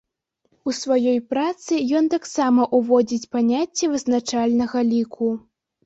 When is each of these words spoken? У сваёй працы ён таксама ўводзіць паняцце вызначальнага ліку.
У 0.71 0.73
сваёй 0.77 1.19
працы 1.33 1.79
ён 2.01 2.09
таксама 2.15 2.67
ўводзіць 2.81 3.29
паняцце 3.37 3.95
вызначальнага 3.97 4.77
ліку. 4.93 5.27